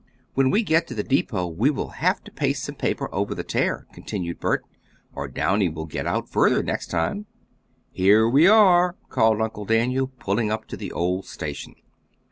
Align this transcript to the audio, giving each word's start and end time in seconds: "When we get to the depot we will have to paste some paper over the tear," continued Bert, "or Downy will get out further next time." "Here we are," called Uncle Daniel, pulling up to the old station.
"When 0.33 0.49
we 0.49 0.63
get 0.63 0.87
to 0.87 0.95
the 0.95 1.03
depot 1.03 1.45
we 1.45 1.69
will 1.69 1.89
have 1.89 2.23
to 2.23 2.31
paste 2.31 2.63
some 2.63 2.73
paper 2.73 3.07
over 3.13 3.35
the 3.35 3.43
tear," 3.43 3.85
continued 3.93 4.39
Bert, 4.39 4.65
"or 5.13 5.27
Downy 5.27 5.69
will 5.69 5.85
get 5.85 6.07
out 6.07 6.27
further 6.27 6.63
next 6.63 6.87
time." 6.87 7.27
"Here 7.91 8.27
we 8.27 8.47
are," 8.47 8.95
called 9.09 9.39
Uncle 9.41 9.65
Daniel, 9.65 10.07
pulling 10.07 10.51
up 10.51 10.65
to 10.69 10.75
the 10.75 10.91
old 10.91 11.27
station. 11.27 11.75